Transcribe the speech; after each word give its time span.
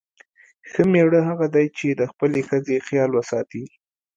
ښه 0.69 0.81
میړه 0.91 1.19
هغه 1.29 1.47
دی 1.55 1.65
چې 1.77 1.87
د 1.99 2.01
خپلې 2.11 2.41
ښځې 2.49 2.77
خیال 2.87 3.11
وساتي. 3.13 3.63